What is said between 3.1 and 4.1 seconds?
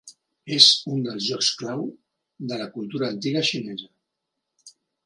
antiga xinesa.